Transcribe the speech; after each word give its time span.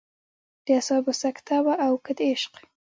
د 0.65 0.67
اعصابو 0.77 1.11
سکته 1.21 1.55
وه 1.65 1.75
او 1.85 1.93
که 2.05 2.11
د 2.17 2.19
عشق. 2.31 2.53